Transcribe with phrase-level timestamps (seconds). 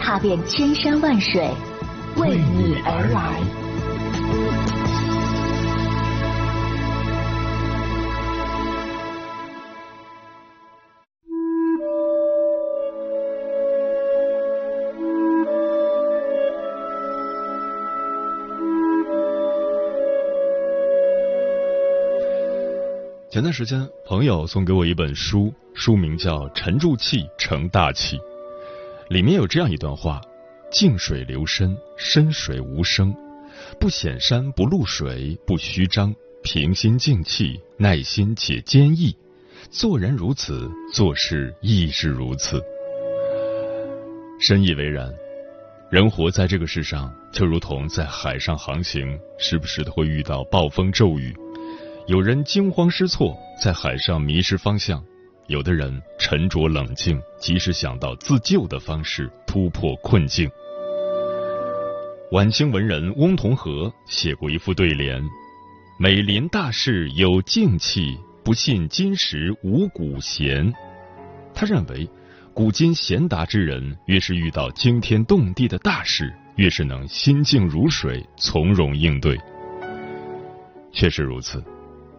[0.00, 1.48] 踏遍千山万水，
[2.16, 3.40] 为你而来。
[23.30, 28.18] 前段时间，朋友送给我一本书，书名叫《沉住气成大器》，
[29.10, 30.20] 里面有这样一段话：
[30.70, 33.12] 静水流深，深水无声，
[33.80, 39.12] 不显山不露水，不虚张，平心静气，耐心且坚毅。
[39.68, 42.62] 做人如此，做事亦是如此。
[44.40, 45.12] 深以为然。
[45.90, 51.34] 人活在这个世上，就如同在海上航行，时不时的会遇到暴风骤雨。
[52.06, 55.02] 有人惊慌失措，在海上迷失方向；
[55.50, 60.48] 有的人沉着冷静，及时想到自救的方式，突破困境。
[62.30, 65.20] 晚清文人翁同龢写过一副对联
[65.98, 70.72] ：“每临大事有静气，不信今时无古贤。”
[71.52, 72.08] 他认为。
[72.52, 79.38] 古今贤达之人，越是遇到惊天动地的大事，越是能心静如水，从容应对。
[80.92, 81.62] 确实如此，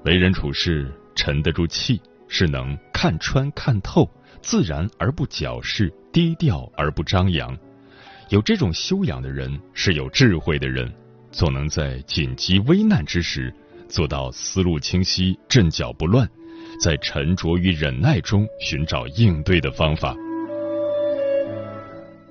[0.06, 4.08] 为人处事沉得住气，是能看穿看透，
[4.44, 7.58] 自然而不矫饰，低调而不张扬。
[8.30, 10.88] 有这种修养的人，是有智慧的人，
[11.32, 13.52] 总能在紧急危难之时，
[13.90, 16.30] 做到思路清晰，阵脚不乱。
[16.80, 20.16] 在沉着与忍耐中寻找应对的方法。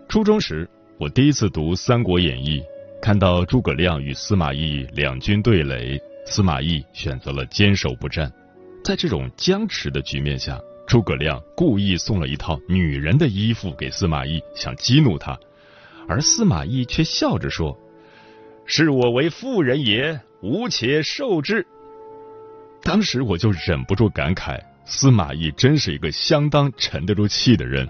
[0.09, 0.71] 初中时，
[1.01, 2.61] 我第一次读《三国演义》，
[3.03, 8.33] 看到诸葛亮与司马懿两军对垒，司马懿选择了坚守不战。
[8.83, 15.39] 在这种僵持的局面下，诸葛亮故意送了一套女人的衣服给司马懿，想激怒他，
[16.09, 17.79] 而司马懿却笑着说
[18.67, 21.67] ：“视我为妇人也，吾且受之。”
[22.83, 27.87] 当时我就忍不住感慨，司马懿真是一个相当沉得住气的人。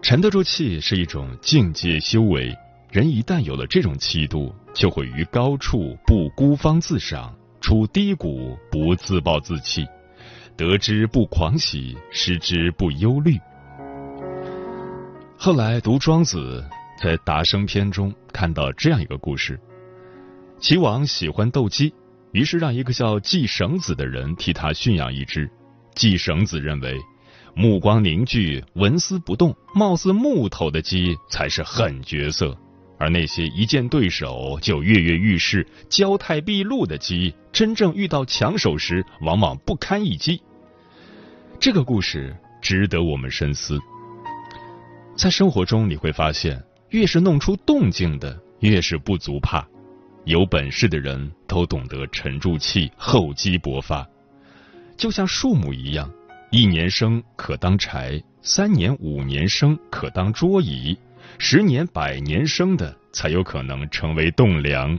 [0.00, 2.56] 沉得住气是一种境界修为，
[2.90, 9.86] 人一旦有了这种气度，就会于高处不孤芳自赏，处低谷不自暴自弃，
[10.56, 13.38] 得之不狂喜，失之不忧虑。
[15.38, 16.62] 后来读庄子，
[17.00, 19.58] 在《达生篇》中看到这样一个故事：
[20.58, 21.94] 齐王喜欢斗鸡。
[22.32, 25.48] 于是让一个叫季绳子的人替他驯养一只。
[25.94, 26.98] 季绳子认为，
[27.54, 32.56] 目光凝聚、纹丝不动、貌似木头的鸡才是狠角色，
[33.02, 40.40] 而那些一见对手就跃跃欲试、骄态毕露的鸡，真正遇到强手时，往往不堪一击。
[41.58, 43.76] 这个故事值得我们深思。
[45.16, 49.66] 在生活中，你会发现，越是弄出动静的，越是不足怕。
[50.24, 54.08] 有本事的人都懂得沉住气、厚积薄发，
[54.96, 56.08] 就像树木一样，
[56.52, 60.96] 一年生可当柴，三年、五年生可当桌椅，
[61.38, 64.98] 十年、百年生的才有可能成为栋梁。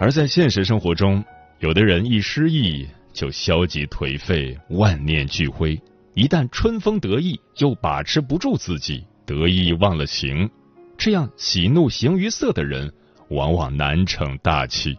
[0.00, 1.24] 而在现实生活中，
[1.60, 5.80] 有的人一失意就消极颓废、万念俱灰，
[6.14, 10.48] 一旦春风得意，又把持不住自己，得意忘了形，
[10.96, 12.92] 这样喜怒形于色的人。
[13.28, 14.94] 往往难成大器。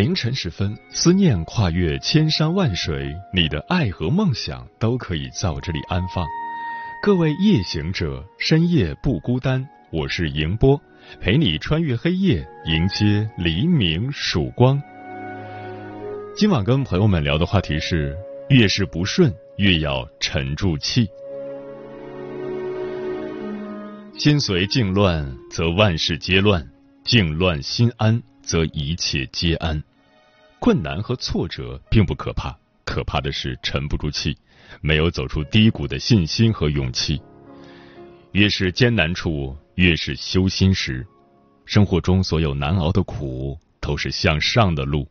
[0.00, 6.26] 凌晨时分，思念跨越千山万水，你的爱和梦想都可以在我这里安放。
[7.02, 10.80] 各位夜行者，深夜不孤单，我是迎波，
[11.20, 14.80] 陪你穿越黑夜，迎接黎明曙光。
[16.34, 18.16] 今晚跟朋友们聊的话题是：
[18.48, 19.30] 越是不顺。
[19.58, 21.06] 越要沉住气，
[24.16, 26.62] 心随境乱，则万事皆乱；
[27.04, 29.82] 境乱心安，则一切皆安。
[30.60, 32.54] 困难和挫折并不可怕，
[32.84, 34.36] 可怕的是沉不住气，
[34.82, 37.20] 没有走出低谷的信心和勇气。
[38.32, 41.04] 越是艰难处，越是修心时。
[41.64, 45.08] 生活中所有难熬的苦，都是向上的路。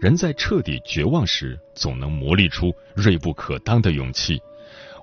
[0.00, 4.40] 人在彻底绝望时，总能磨砺出锐不可当的勇气，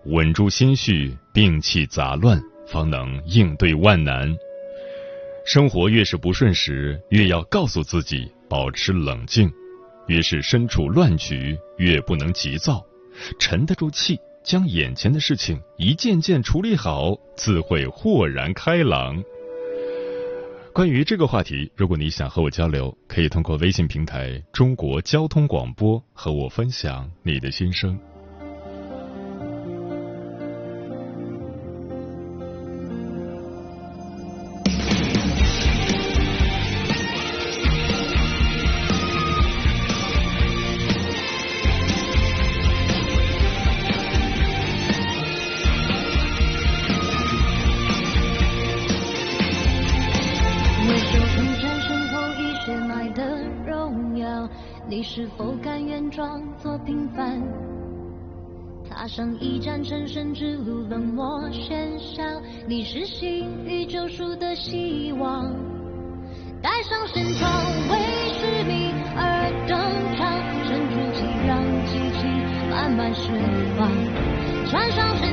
[0.06, 4.36] 稳住心绪，摒弃杂乱，方能应对万难。
[5.46, 9.50] 生活越是不顺时，越要告诉自己保持冷静；
[10.08, 12.84] 越是身处乱局，越不能急躁，
[13.40, 19.24] 沉得住气，将眼前的事情一件件处理好，自会豁然开朗。
[20.74, 27.98] 关于这个话题，如果你想和我交流，可以通过微信平台“中国交通广播”和我分享你的心声。
[56.62, 57.42] 做平凡
[58.90, 62.24] 踏上一站成神之路，冷漠喧嚣，
[62.68, 65.54] 你是新与救赎的希望。
[66.62, 67.52] 带上神装，
[67.90, 67.98] 为
[68.30, 69.78] 使命而登
[70.16, 70.32] 场，
[70.64, 72.24] 沉住气，让激情
[72.70, 73.32] 慢慢释
[73.78, 73.90] 放。
[74.70, 75.33] 穿上身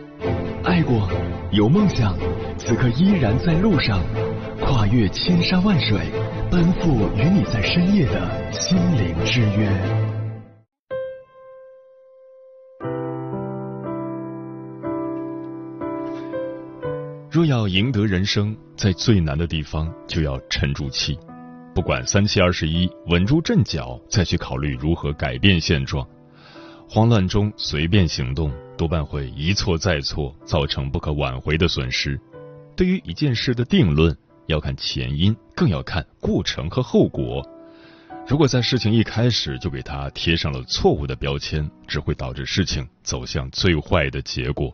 [0.63, 1.09] 爱过，
[1.51, 2.15] 有梦想，
[2.55, 3.99] 此刻依然在路上，
[4.59, 5.99] 跨越千山万水，
[6.51, 9.67] 奔赴与你在深夜的心灵之约。
[17.31, 21.17] 若要赢得人生，在最难的地方就要沉住气，
[21.73, 26.07] 不管三七二十一，稳住阵脚，再去考虑如何改变现状。
[26.93, 32.19] 慌乱中随便行动，多半会一错再错，造成不可挽回的损失。
[32.75, 34.13] 对于一件事的定论，
[34.47, 37.41] 要看前因，更要看过程和后果。
[38.27, 44.69] 如果在事情一开始就给他贴上了错误的标签，只会导致事情走向最坏的结果。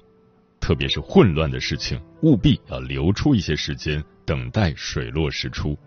[0.59, 5.77] 特别是混乱的事情，务必要留出一些时间，等待水落石出。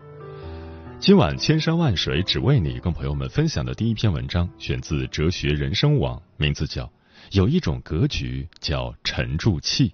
[1.01, 6.83] 今晚千山万水只为你，跟朋友们分享的第一篇文章选自哲学人生网，名字叫
[7.31, 9.89] 《有一种格局叫沉住气》。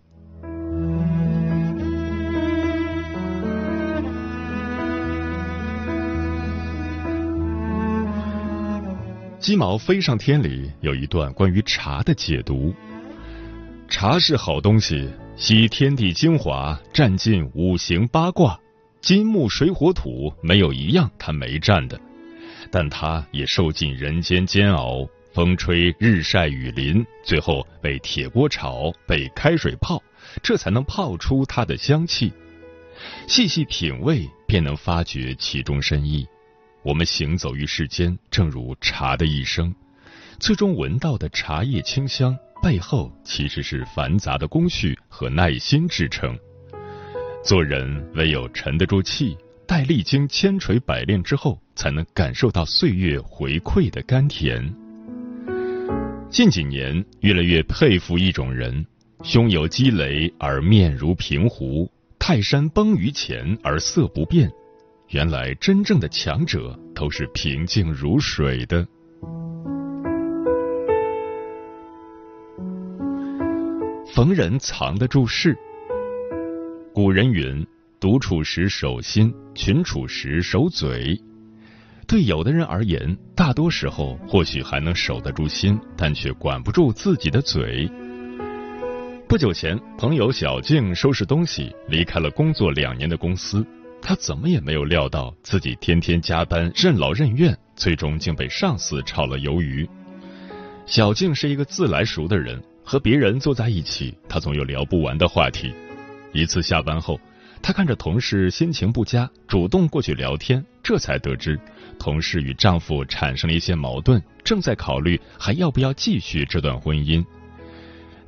[9.40, 12.74] 鸡毛飞上天里有一段关于茶的解读。
[13.88, 18.60] 茶是好东西，吸天地精华，占尽五行八卦，
[19.08, 21.98] 金木水火土没有一样它没占的。
[22.70, 30.04] 但它也受尽人间煎熬，风吹日晒雨淋，最后被铁锅炒，被开水泡，
[30.44, 32.34] 这才能泡出它的香气。
[33.30, 36.28] 细细品味，便能发觉其中深意。
[36.84, 39.74] 我们行走于世间，正如茶的一生，
[40.38, 42.38] 最终闻到的茶叶清香。
[42.62, 46.38] 背后其实是繁杂的工序和耐心制成。
[47.44, 54.74] 做人唯有沉得住气，待历经千锤百炼之后，才能感受到岁月回馈的甘甜。
[56.30, 58.86] 近几年，越来越佩服一种人：
[59.24, 61.90] 胸有积雷而面如平湖，
[62.20, 64.52] 泰山崩于前而色不变。
[65.10, 68.86] 原来，真正的强者都是平静如水的。
[74.14, 75.58] 逢人藏得住事。
[76.98, 77.64] 古人云
[78.02, 81.16] ：“独处时守心，群处时守嘴。”
[82.08, 87.88] 对有的人而言，大多时候或许还能守得住心，但却管不住自己的嘴。
[89.28, 93.64] 不久前，朋友小静收拾东西离开了工作两年的公司，
[94.02, 99.88] 她怎么也没有料到自己天天加班、任劳任怨，最终竟被上司炒了鱿鱼。
[100.88, 102.60] 小静是一个自来熟的人。
[102.90, 105.74] 和别人坐在一起，她总有聊不完的话题。
[106.38, 107.20] 一次下班后，
[107.62, 111.60] 她看着同事心情不佳，主动过去聊天，这才得知
[111.98, 117.26] 同事与丈夫产生了一些矛盾，正在考虑还要不要继续这段婚姻。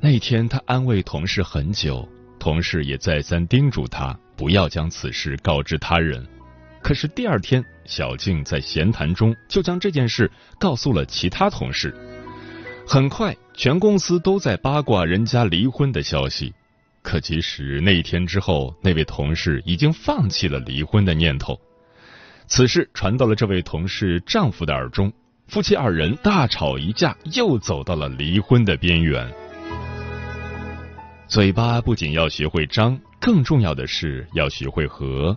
[0.00, 6.26] 那一天，他安慰同事很久，同事也再三叮嘱他不要将此事告知他人。
[6.82, 11.94] 可是第二天，小静在闲谈中就将这件事告诉了其他同事。
[12.88, 16.52] 很快，全公司都在八卦人家离婚的消息。
[17.02, 21.58] 可其实那一天之后，那位同事已经放弃了离婚的念头。
[22.46, 25.12] 此事传到了这位同事丈夫的耳中，
[25.48, 29.32] 夫妻二人大吵一架，又走到了离婚的边缘。
[31.26, 35.36] 嘴巴不仅要学会张，更重要的是要学会和。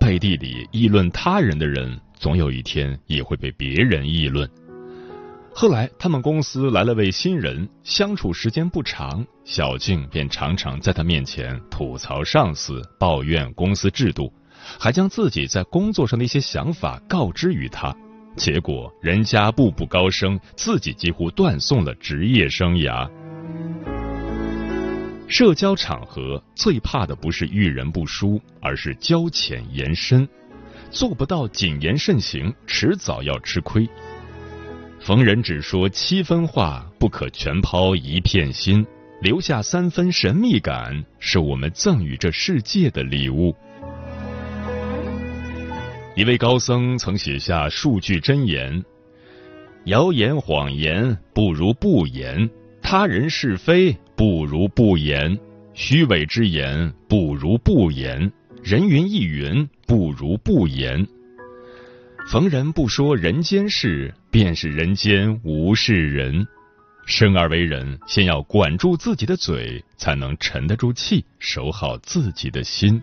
[0.00, 4.48] 背地里议论他人的人，总有一天也会被别人议论。
[5.56, 14.32] 后来，他们公司来了位新人，相处时间不长，小静便常常在他面前吐槽上司、抱怨公司制度，
[14.80, 17.94] 还将自己在工作上的一些想法告知于他。
[18.34, 23.08] 结果，人家步步高升，自己几乎断送了职业生涯。
[25.28, 30.28] 社交场合最怕的不是遇人不淑，而是交浅言深，
[30.90, 33.88] 做不到谨言慎行，迟早要吃亏。
[35.04, 38.86] 逢人只说七分话，不可全抛一片心，
[39.20, 43.54] 留下三分神秘感，是我们赠予这世界的礼物。
[46.16, 48.82] 一位高僧曾写下数句真言：
[49.84, 52.48] 谣言谎言不如不言，
[52.80, 55.38] 他人是非不如不言，
[55.74, 58.32] 虚伪之言不如不言，
[58.62, 61.06] 人云亦云不如不言。
[62.26, 66.46] 逢人不说人间事，便是人间无事人。
[67.06, 73.00] 生而为人，先要管住自己的嘴，才能沉得住气，守好自己的心。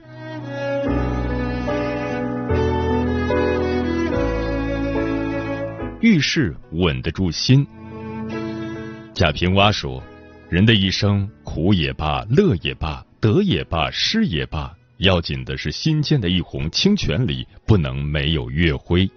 [6.02, 7.66] 遇事稳得住心。
[9.14, 10.04] 贾平凹说
[10.50, 19.10] ：“人的一生，苦也罢，乐也罢，得也罢，失也罢。”要紧的是心间的一泓清泉里不能没有月辉。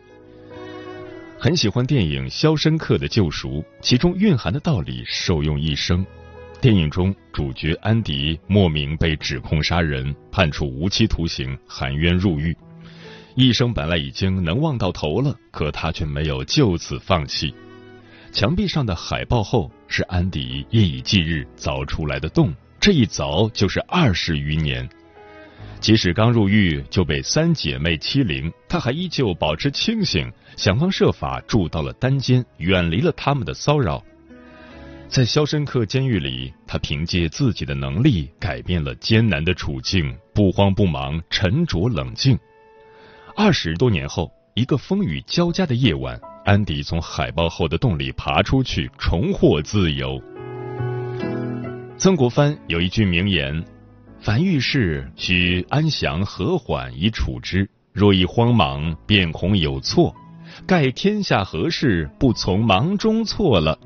[1.39, 6.05] 很喜欢电影《肖申克的救赎》，其中蕴含的道理受用一生。
[6.59, 12.57] 电影中主角安迪莫名被指控杀人，判处无期徒刑，含冤入狱。
[13.35, 17.55] 一生本来已经能望到头了，可他却没有就此放弃。
[18.33, 24.89] 墙壁上的海报后是安迪夜以继日凿出来的洞，这一凿就是二十余年。
[25.85, 34.03] 即使刚入狱就被三姐妹欺凌，他还依旧保持清醒，想方设法住到了单间，远离了他们的骚扰。
[35.09, 42.39] 在肖申克监狱里，他凭借自己的能力改变了艰难的处境，不慌不忙，沉着冷静。
[43.37, 50.19] 二十多年后，一个风雨交加的夜晚，安迪从海豹后的洞里爬出去，重获自由。
[51.99, 53.63] 曾国藩有一句名言
[54.25, 60.17] ：“凡遇事，须安详和缓以处之；若一慌忙，便恐有错。
[60.67, 63.79] 盖天下何事，不从忙中错了。”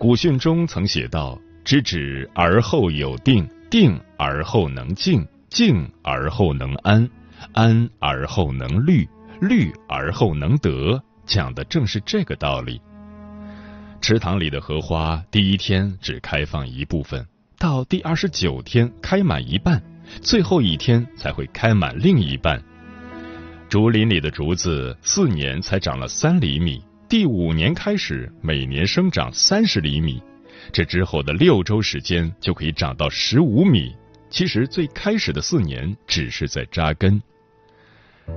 [0.00, 7.06] 古训中曾写道：“知止而后有定，定而后能静，静而后能安，
[7.52, 9.06] 安而后能虑，
[9.38, 12.80] 虑而后能得。”讲的正是这个道理。
[14.00, 17.26] 池塘里的荷花，第一天只开放一部分，
[17.58, 19.82] 到第二十九天开满一半，
[20.22, 22.62] 最后一天才会开满另一半。
[23.68, 26.80] 竹林里的竹子，四年才长了三厘米。
[27.08, 30.22] 第五年开始，每年生长三十厘米，
[30.72, 33.92] 这之后的六周时间就可以长到十五米。
[34.30, 37.20] 其实最开始的四年只是在扎根。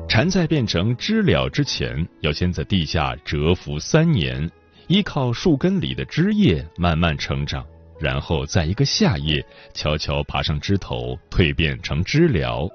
[0.10, 4.50] 蝉在变成知了之前，要先在地下蛰伏三年，
[4.88, 7.64] 依靠树根里的枝叶慢慢成长，
[8.02, 12.68] 然后在一个夏夜悄悄爬上枝头，蜕变成知了。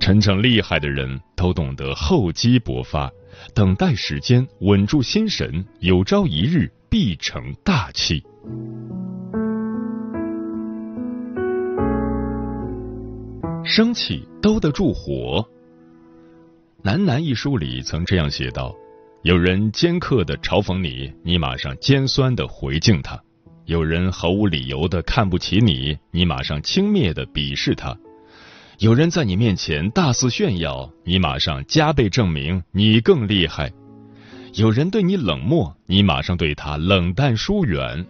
[0.00, 3.10] 真正厉害的人都懂得厚积薄发。
[3.54, 8.24] 等待时间，稳住心神，有朝一日必成大器。
[13.62, 15.42] 生气兜得住火。
[16.82, 18.74] 《南南》一书里曾这样写道：
[19.22, 23.18] 有人尖刻的嘲讽你，你马上尖酸的回敬他；
[23.66, 27.96] 有人毫无理由的看不起你，你马上轻蔑的鄙视他。
[28.78, 33.68] 有人在你面前大肆炫耀，你马上加倍证明你更厉害；
[34.54, 38.06] 有人对你冷漠，你马上对他冷淡疏远。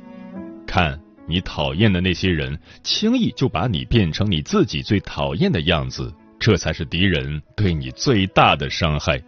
[0.66, 9.18] 看你讨厌的那些人，轻易就把你变成你自己最讨厌的样子，这才是敌人对你最大的伤害。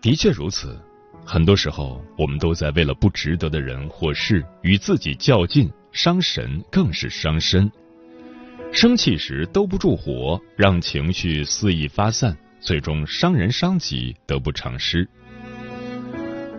[0.00, 0.78] 的确如此，
[1.32, 7.72] 很多时候我们都在为了不值得的人或事与自己较劲，伤神更是伤身。
[8.70, 15.08] 生气时兜不住火，让情绪肆意发散，最终伤人伤己，得不偿失。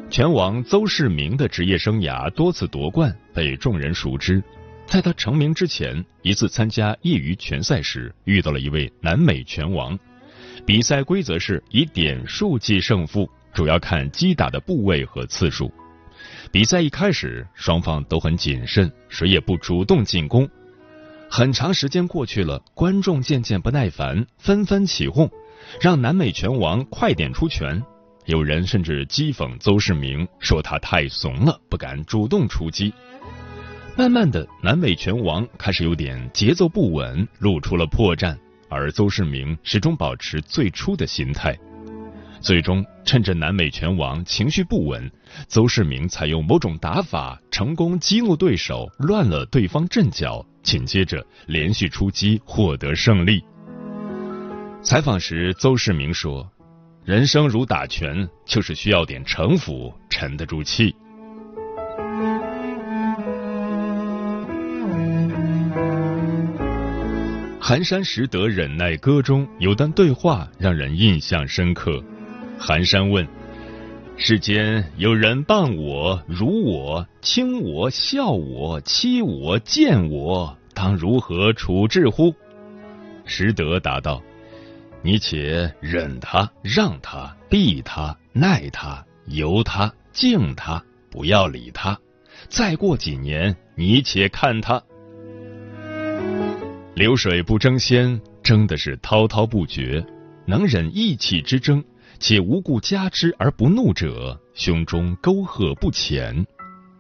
[0.10, 4.42] 拳王邹市明的职业生涯多次夺冠，被众人熟知。
[4.88, 9.96] 在他成名之前，一次参加业余拳赛时，遇到了一位南美拳王。
[10.66, 15.72] 比赛规则是以点数计胜负，主要看击打的部位和次数。
[16.52, 20.48] 比赛一开始，双方都很谨慎，谁也不主动进攻。
[21.30, 25.30] 很长时间过去了，观众渐渐不耐烦，纷纷起哄，
[25.82, 27.82] 让南美拳王快点出拳。
[28.26, 32.94] 有人甚至讥讽邹市明，说他太怂了，不敢主动出击。
[33.98, 38.38] 慢慢的，南美拳王开始有点节奏不稳，露出了破绽，
[38.70, 41.58] 而邹市明始终保持最初的心态。
[42.44, 45.10] 最终，趁着南美拳王情绪不稳，
[45.48, 50.46] 邹市明采用某种打法，成功激怒对手，乱了对方阵脚。
[50.62, 53.42] 紧接着连续出击，获得胜利。
[54.82, 56.46] 采访时，邹市明说
[57.06, 60.94] ：“人生如打拳，就是需要点城府，沉得住气。”
[67.60, 72.04] 寒山拾得忍耐歌中有段对话让人印象深刻。
[72.66, 73.28] 寒山问
[74.16, 82.34] ：“世间有人谤我、辱我、轻我、笑我、欺我、贱我，当如何处置乎？”
[83.28, 84.24] 拾得答道
[85.04, 92.00] ：“你且忍他、让他、避他、耐他、由他、敬他，不要理他。
[92.48, 94.82] 再过几年，你且看他。
[96.96, 100.06] 流水不争先，争的是滔滔不绝，
[100.46, 101.84] 能忍意气之争。”
[102.26, 106.34] 且无故加之而不怒者，胸中沟壑不浅。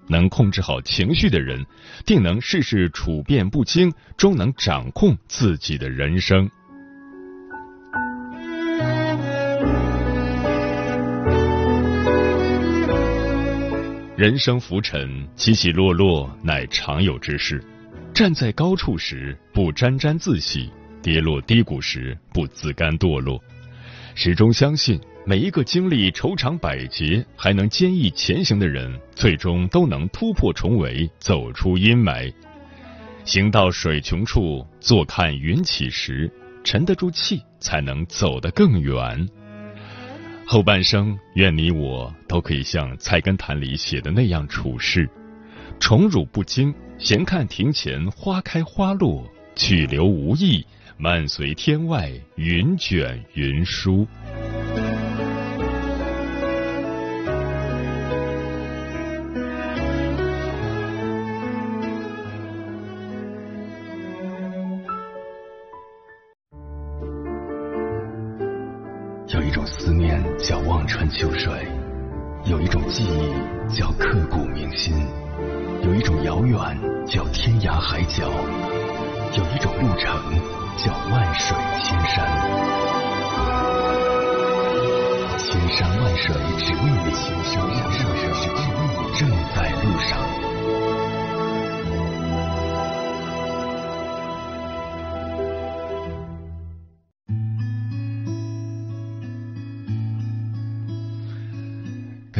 [0.09, 1.65] 能控制好情绪的人，
[2.05, 6.51] 定能事事处变不惊，终能掌控自己的人生。
[14.17, 17.63] 人生浮沉，起起落落，乃常有之事。
[18.13, 20.69] 站在高处时，不沾沾自喜；
[21.01, 23.41] 跌落低谷时，不自甘堕落。
[24.15, 24.99] 始终相信。
[25.25, 32.29] 每一个经历愁肠百结还能坚毅前行的人，最终都能突破重围，走出阴霾。
[33.23, 36.29] 行到水穷处，坐看云起时，
[36.61, 39.25] 沉得住气，才能走得更远。
[40.45, 45.09] 后半生，愿你我都可以像《菜根谭》里写的那样处事，
[45.79, 50.65] 宠辱不惊，闲看庭前花开花落，去留无意，
[51.03, 54.07] 漫随天外云卷云舒。
[69.27, 71.51] 有一种思念叫望穿秋水，
[72.45, 74.95] 有一种记忆叫刻骨铭心，
[75.83, 76.57] 有一种遥远
[77.05, 78.31] 叫天涯海角，
[79.37, 82.25] 有一种路程叫万水千山。
[85.37, 87.99] 千山万水只为你，千山万水
[88.41, 89.21] 只为你，正
[89.55, 89.57] 在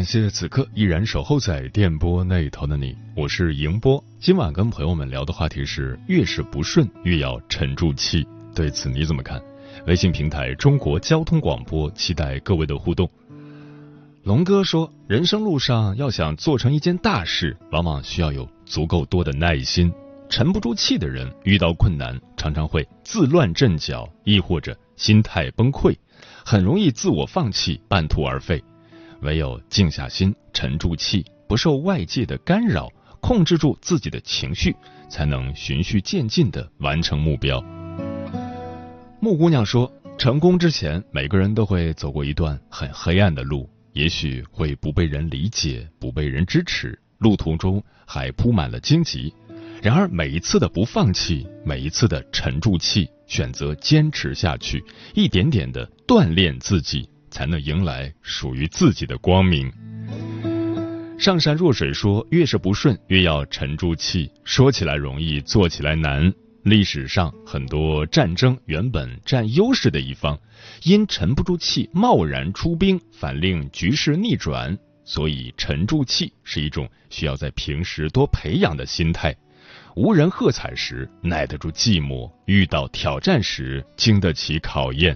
[0.04, 4.04] 感谢此刻依然守候在电波那头的你，我是迎波。
[4.20, 8.28] 今晚跟朋友们聊的话题是：越是不顺，越要沉住气。
[8.54, 9.42] 对此你怎么看？
[9.88, 13.10] 微信平台中国交通广播，期待各位的互动。
[14.24, 19.90] 龙哥说，人生路上要想做成一件大事，往往需要有足够多的耐心。
[20.28, 25.96] 沉不住气的人，遇到困难常常会自乱阵脚，亦或者心态崩溃，
[26.44, 28.62] 很容易自我放弃，半途而废。
[29.24, 32.90] 唯有静下心，沉住气，不受外界的干扰，
[33.22, 34.76] 控制住自己的情绪，
[35.10, 37.64] 才能循序渐进的完成目标。
[39.20, 49.34] 木姑娘说：“成功之前，每个人都会走过一段很黑暗的路，也许会不被人理解，不被人支持，路途中还铺满了荆棘。
[49.82, 54.84] 然而，每一次的不放弃，每一次的沉住气，选择坚持下去，
[55.14, 59.74] 一点点的锻炼自己。”才能迎来属于自己的光明。
[61.18, 64.30] 上善若水说：“越是不顺，越要沉住气。
[64.44, 66.32] 说起来容易，做起来难。
[66.62, 70.40] 历史上很多战争，原本占优势的一方，
[70.84, 74.78] 因沉不住气，贸然出兵，反令局势逆转。
[75.04, 79.36] 所以，沉住气是一种需要在平时多培养的心态。
[79.96, 85.16] 无人喝彩时，耐得住寂寞；遇到挑战时，经得起考验。”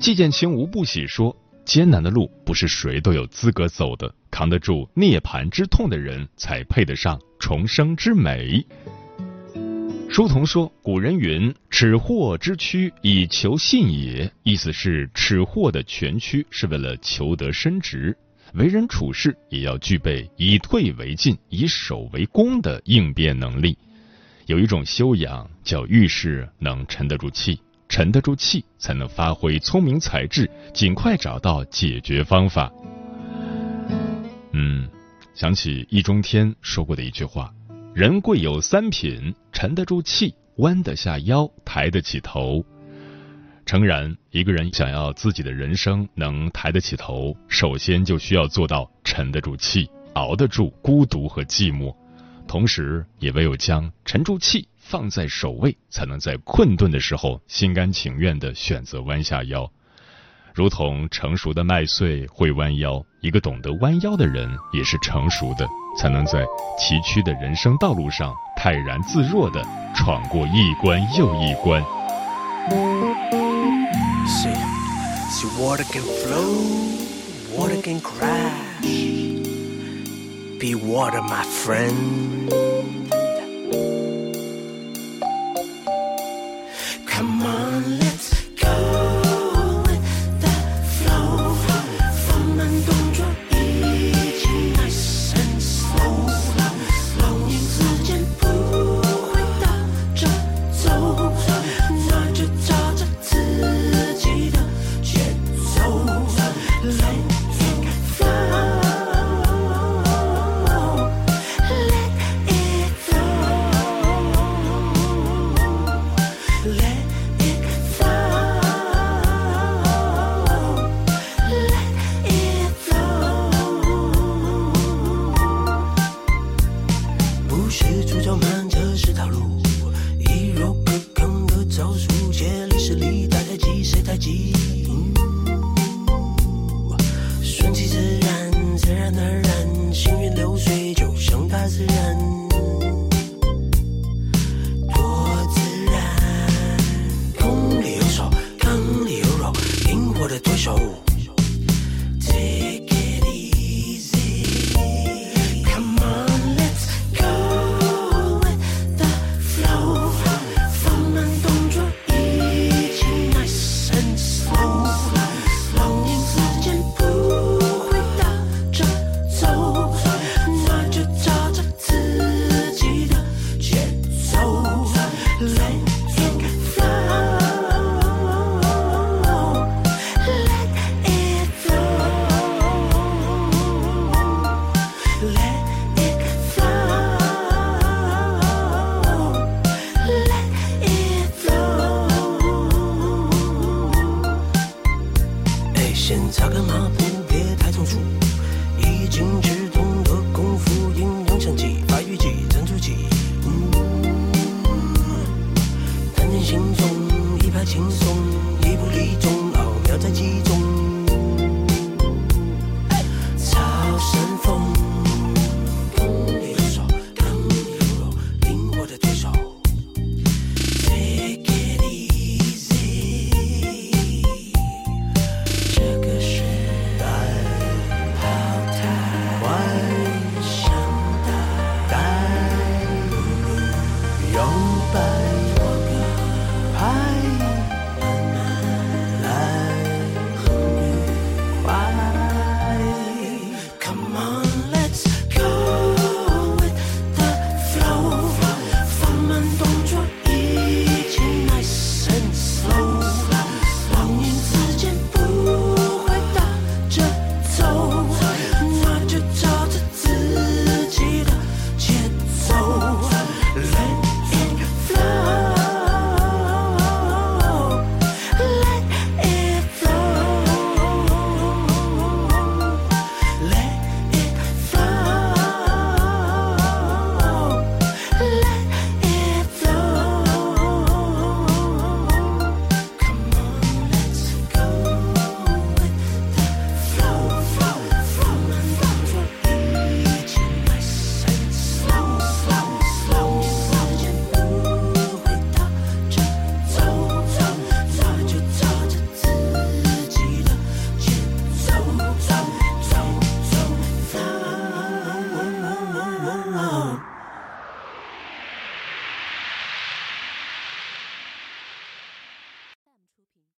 [0.00, 8.64] 季建清无不喜说：“艰难的路不是谁都有资格走的，扛得住涅槃之痛的人才配得上重生之美。”
[10.08, 18.16] 书童说：“古人云，耻货之躯以求信也，意思是耻货的全躯是为了求得伸直，
[18.54, 23.76] 为人处事也要具备以退为进、以守为攻的应变能力。
[24.46, 32.70] 有一种修养叫遇事能沉得住气。”沉得住气，才能发挥聪明才智，尽快找到解决方法。
[34.52, 34.88] 嗯，
[35.34, 37.52] 想起易中天说过的一句话
[37.94, 42.64] ：“人贵有三品，沉得住气，弯得下腰，抬得起头。”
[43.64, 51.94] 诚然，一个人想要自己的人生能抬得起头，首先就需要做到沉得住气，熬得住孤独和寂寞，
[52.46, 54.66] 同时也唯有将沉住气。
[54.88, 59.70] 放在首位才能在困顿的时候心甘情愿的选择弯下腰。
[60.54, 66.42] 如同成熟的麦穗会弯腰一个懂得弯腰的人也是成熟的才能在
[66.78, 69.62] 崎岖的人生道路上泰然自若的
[69.94, 71.82] 闯过一关又一关。
[74.26, 74.54] See
[75.28, 76.88] see water can flow
[77.54, 78.48] water can crash.
[80.58, 82.77] Be water my friend.
[87.18, 88.07] Come on,